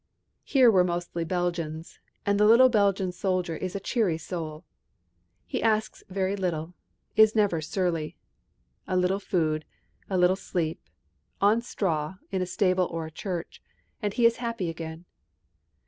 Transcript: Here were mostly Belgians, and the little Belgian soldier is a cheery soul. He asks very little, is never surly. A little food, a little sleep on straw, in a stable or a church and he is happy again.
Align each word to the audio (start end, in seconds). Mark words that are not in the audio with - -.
Here 0.43 0.71
were 0.71 0.83
mostly 0.83 1.23
Belgians, 1.23 1.99
and 2.25 2.39
the 2.39 2.47
little 2.47 2.69
Belgian 2.69 3.11
soldier 3.11 3.55
is 3.55 3.75
a 3.75 3.79
cheery 3.79 4.17
soul. 4.17 4.65
He 5.45 5.61
asks 5.61 6.03
very 6.09 6.35
little, 6.35 6.73
is 7.15 7.35
never 7.35 7.61
surly. 7.61 8.17
A 8.87 8.97
little 8.97 9.19
food, 9.19 9.63
a 10.09 10.17
little 10.17 10.35
sleep 10.35 10.81
on 11.39 11.61
straw, 11.61 12.15
in 12.31 12.41
a 12.41 12.47
stable 12.47 12.85
or 12.87 13.05
a 13.05 13.11
church 13.11 13.61
and 14.01 14.11
he 14.11 14.25
is 14.25 14.37
happy 14.37 14.69
again. 14.71 15.05